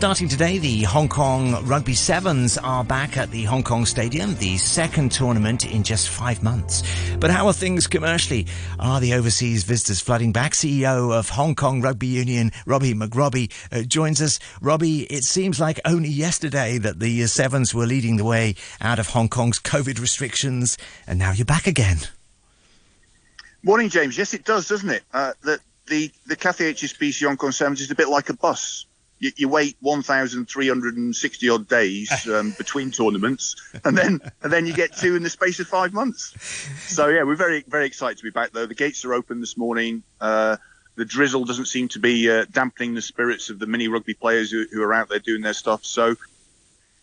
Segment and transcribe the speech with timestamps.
[0.00, 4.56] Starting today, the Hong Kong Rugby Sevens are back at the Hong Kong Stadium, the
[4.56, 6.84] second tournament in just five months.
[7.18, 8.46] But how are things commercially?
[8.78, 10.52] Are the overseas visitors flooding back?
[10.52, 14.38] CEO of Hong Kong Rugby Union, Robbie McRobbie, uh, joins us.
[14.60, 19.08] Robbie, it seems like only yesterday that the Sevens were leading the way out of
[19.08, 20.78] Hong Kong's COVID restrictions,
[21.08, 21.98] and now you're back again.
[23.64, 24.16] Morning, James.
[24.16, 25.02] Yes, it does, doesn't it?
[25.12, 25.58] Uh, the,
[25.88, 28.86] the, the Cathay HSBC Hong Kong Sevens is a bit like a bus
[29.18, 34.96] you, you wait 1,360 odd days um, between tournaments, and then and then you get
[34.96, 36.34] two in the space of five months.
[36.92, 38.52] So yeah, we're very very excited to be back.
[38.52, 40.02] Though the gates are open this morning.
[40.20, 40.56] Uh,
[40.96, 44.50] the drizzle doesn't seem to be uh, dampening the spirits of the mini rugby players
[44.50, 45.84] who, who, are out there doing their stuff.
[45.84, 46.16] So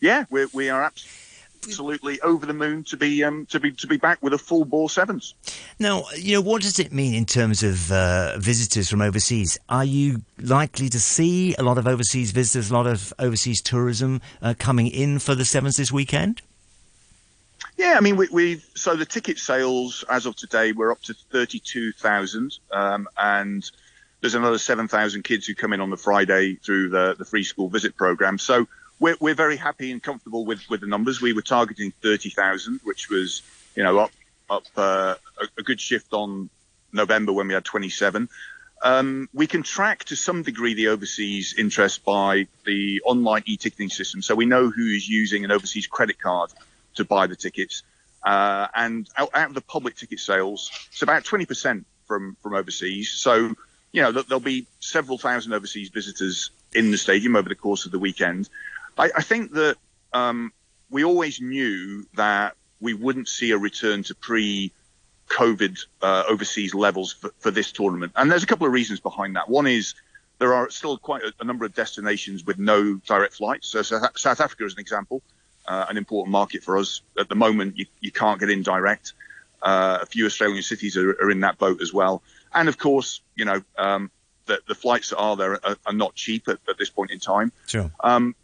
[0.00, 1.31] yeah, we're, we are absolutely
[1.64, 4.64] absolutely over the moon to be um, to be to be back with a full
[4.64, 5.34] ball sevens.
[5.78, 9.58] Now, you know, what does it mean in terms of uh, visitors from overseas?
[9.68, 14.20] Are you likely to see a lot of overseas visitors, a lot of overseas tourism
[14.40, 16.42] uh, coming in for the sevens this weekend?
[17.76, 21.14] Yeah, I mean, we, we so the ticket sales as of today we're up to
[21.14, 23.68] thirty-two thousand, um, and
[24.20, 27.44] there's another seven thousand kids who come in on the Friday through the the free
[27.44, 28.38] school visit program.
[28.38, 28.66] So
[29.02, 31.20] we're, we're very happy and comfortable with, with the numbers.
[31.20, 33.42] We were targeting 30,000, which was,
[33.74, 34.12] you know, up,
[34.48, 36.48] up uh, a, a, good shift on
[36.92, 38.28] November when we had 27.
[38.84, 44.22] Um, we can track to some degree the overseas interest by the online e-ticketing system.
[44.22, 46.50] So we know who is using an overseas credit card
[46.94, 47.82] to buy the tickets.
[48.22, 53.10] Uh, and out, out, of the public ticket sales, it's about 20% from, from overseas.
[53.10, 53.54] So,
[53.90, 57.90] you know, there'll be several thousand overseas visitors in the stadium over the course of
[57.90, 58.48] the weekend.
[58.98, 59.76] I, I think that
[60.12, 60.52] um,
[60.90, 64.72] we always knew that we wouldn't see a return to pre
[65.28, 68.12] COVID uh, overseas levels for, for, this tournament.
[68.16, 69.48] And there's a couple of reasons behind that.
[69.48, 69.94] One is
[70.38, 73.68] there are still quite a, a number of destinations with no direct flights.
[73.68, 75.22] So South, South Africa is an example,
[75.66, 77.00] uh, an important market for us.
[77.18, 79.14] At the moment, you, you can't get in direct.
[79.62, 82.22] Uh, a few Australian cities are, are, in that boat as well.
[82.52, 84.10] And of course, you know, um,
[84.46, 87.20] the, the, flights that are there are, are not cheap at, at, this point in
[87.20, 87.52] time.
[87.68, 87.90] Sure.
[88.00, 88.34] Um,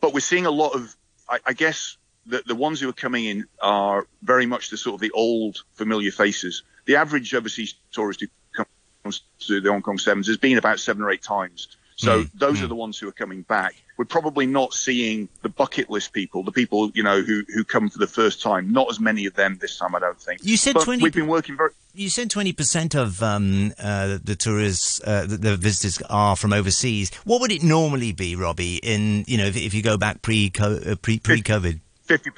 [0.00, 0.94] but we're seeing a lot of,
[1.28, 4.94] I, I guess, the, the ones who are coming in are very much the sort
[4.94, 6.62] of the old familiar faces.
[6.84, 8.64] The average overseas tourist who
[9.02, 11.68] comes to the Hong Kong Sevens has been about seven or eight times.
[11.96, 12.30] So mm.
[12.34, 12.64] those mm.
[12.64, 13.74] are the ones who are coming back.
[13.98, 17.90] We're probably not seeing the bucket list people, the people you know who who come
[17.90, 18.72] for the first time.
[18.72, 20.40] Not as many of them this time, I don't think.
[20.42, 21.70] You said but 20 We've been working very.
[21.94, 26.52] You said twenty percent of um, uh, the tourists, uh, the, the, visitors, are from
[26.52, 27.12] overseas.
[27.24, 28.76] What would it normally be, Robbie?
[28.76, 32.30] In you know, if, if you go back pre uh, pre pre COVID, fifty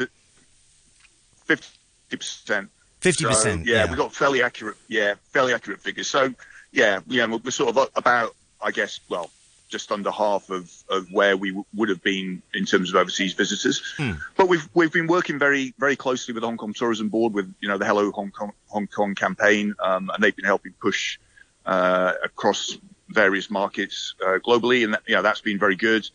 [2.16, 2.70] percent.
[3.00, 3.66] Fifty percent.
[3.66, 4.76] Yeah, yeah, we got fairly accurate.
[4.88, 6.08] Yeah, fairly accurate figures.
[6.08, 6.34] So
[6.72, 9.30] yeah, yeah, we're sort of about, I guess, well,
[9.70, 13.32] just under half of, of where we w- would have been in terms of overseas
[13.34, 13.80] visitors.
[13.96, 14.12] Hmm.
[14.36, 17.54] But we've we've been working very very closely with the Hong Kong Tourism Board with
[17.60, 21.18] you know the Hello Hong Kong Hong Kong campaign, um, and they've been helping push
[21.64, 22.76] uh, across
[23.08, 26.08] various markets uh, globally, and that, you know that's been very good.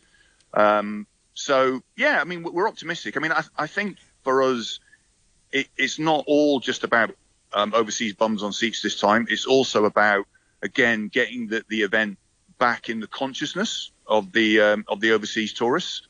[0.54, 3.16] Um, so yeah, I mean we're optimistic.
[3.16, 4.80] I mean I, I think for us,
[5.50, 7.16] it, it's not all just about
[7.54, 9.26] um, overseas bums on seats this time.
[9.30, 10.26] It's also about
[10.62, 12.18] again getting the, the event
[12.58, 16.02] back in the consciousness of the um, of the overseas tourists,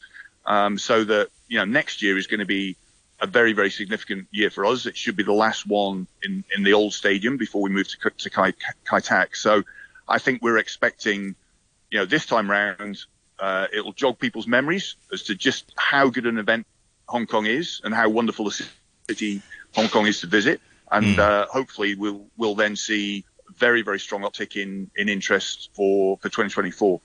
[0.44, 2.76] um, so that you know next year is going to be
[3.20, 4.86] a very very significant year for us.
[4.86, 8.10] It should be the last one in in the old stadium before we move to
[8.10, 8.52] to Kai,
[8.84, 9.36] Kai Tak.
[9.36, 9.62] So
[10.08, 11.34] I think we're expecting,
[11.90, 12.98] you know, this time round
[13.38, 16.66] uh, it'll jog people's memories as to just how good an event
[17.08, 18.52] Hong Kong is and how wonderful a
[19.08, 19.42] city
[19.74, 20.60] Hong Kong is to visit.
[20.90, 21.18] And mm.
[21.18, 23.24] uh, hopefully we'll we'll then see
[23.56, 27.00] very, very strong uptick in, in interest for, for 2024.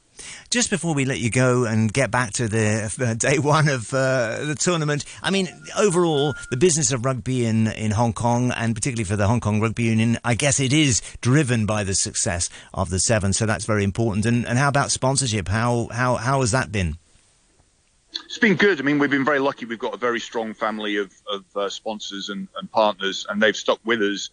[0.49, 3.93] Just before we let you go and get back to the uh, day one of
[3.93, 5.47] uh, the tournament, I mean,
[5.77, 9.61] overall, the business of rugby in, in Hong Kong, and particularly for the Hong Kong
[9.61, 13.65] Rugby Union, I guess it is driven by the success of the Seven, so that's
[13.65, 14.25] very important.
[14.25, 15.47] And, and how about sponsorship?
[15.47, 16.97] How, how, how has that been?
[18.25, 18.79] It's been good.
[18.79, 19.65] I mean, we've been very lucky.
[19.65, 23.55] We've got a very strong family of, of uh, sponsors and, and partners, and they've
[23.55, 24.29] stuck with us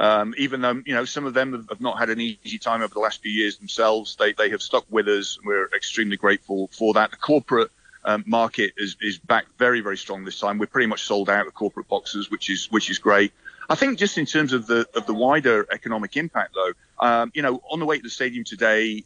[0.00, 2.92] um, even though you know some of them have not had an easy time over
[2.92, 5.38] the last few years themselves, they they have stuck with us.
[5.44, 7.10] We're extremely grateful for that.
[7.10, 7.70] The corporate
[8.04, 10.58] um, market is is back very very strong this time.
[10.58, 13.32] We're pretty much sold out of corporate boxes, which is which is great.
[13.68, 17.42] I think just in terms of the of the wider economic impact, though, um, you
[17.42, 19.04] know, on the way to the stadium today,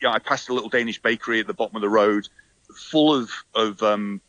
[0.00, 2.28] yeah, I passed a little Danish bakery at the bottom of the road,
[2.74, 4.20] full of of um,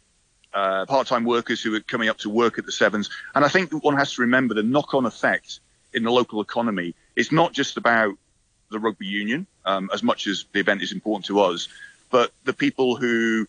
[0.54, 3.10] uh, part-time workers who are coming up to work at the Sevens.
[3.36, 5.60] And I think one has to remember the knock-on effect
[5.94, 6.96] in the local economy.
[7.16, 8.16] It's not just about
[8.70, 11.68] the rugby union, um, as much as the event is important to us.
[12.10, 13.48] but the people who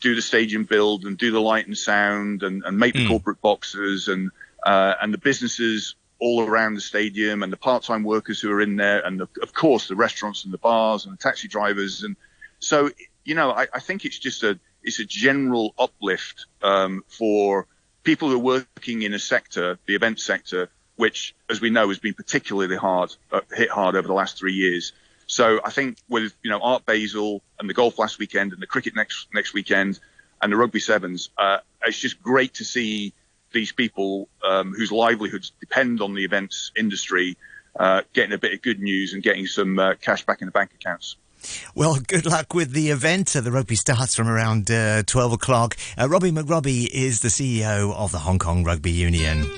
[0.00, 3.08] do the stadium build and do the light and sound and, and make the mm.
[3.08, 4.30] corporate boxes and
[4.64, 8.76] uh, and the businesses all around the stadium and the part-time workers who are in
[8.76, 12.16] there and the, of course the restaurants and the bars and the taxi drivers and
[12.58, 12.90] so
[13.24, 17.66] you know I, I think it's just a it's a general uplift um, for
[18.02, 21.98] people who are working in a sector, the event sector, which, as we know, has
[21.98, 24.92] been particularly hard, uh, hit hard over the last three years.
[25.26, 28.66] So I think with you know Art Basel and the golf last weekend and the
[28.66, 29.98] cricket next next weekend
[30.40, 33.12] and the rugby sevens, uh, it's just great to see
[33.52, 37.36] these people um, whose livelihoods depend on the events industry
[37.78, 40.52] uh, getting a bit of good news and getting some uh, cash back in the
[40.52, 41.16] bank accounts.
[41.74, 43.28] Well, good luck with the event.
[43.28, 45.76] the rugby starts from around uh, 12 o'clock.
[45.98, 49.50] Uh, Robbie McRobbie is the CEO of the Hong Kong Rugby Union.